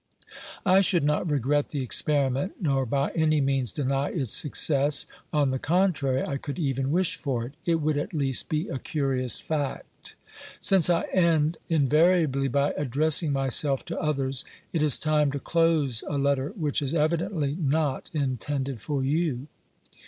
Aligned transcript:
I 0.65 0.81
should 0.81 1.03
not 1.03 1.29
regret 1.29 1.69
the 1.69 1.83
experiment, 1.83 2.53
nor 2.59 2.87
by 2.87 3.11
any 3.11 3.39
means 3.39 3.71
deny 3.71 4.09
its 4.09 4.33
success; 4.35 5.05
on 5.31 5.51
the 5.51 5.59
contrary, 5.59 6.23
I 6.23 6.37
could 6.37 6.57
even 6.57 6.89
wish 6.89 7.17
for 7.17 7.45
it: 7.45 7.53
it 7.67 7.75
would 7.81 7.97
at 7.99 8.11
least 8.11 8.49
be 8.49 8.67
a 8.67 8.79
curious 8.79 9.37
fact. 9.37 10.15
Since 10.59 10.89
I 10.89 11.03
end 11.13 11.59
invariably 11.69 12.47
by 12.47 12.71
addressing 12.77 13.31
myself 13.31 13.85
to 13.85 14.01
others, 14.01 14.43
it 14.73 14.81
is 14.81 14.97
time 14.97 15.31
to 15.33 15.39
close 15.39 16.03
a 16.07 16.17
letter 16.17 16.49
which 16.55 16.81
is 16.81 16.95
evidently 16.95 17.55
not 17.59 18.09
intended 18.11 18.81
for 18.81 19.03
you. 19.05 19.45